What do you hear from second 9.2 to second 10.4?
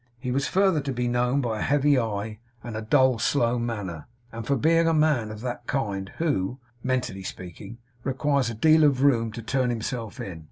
to turn himself in.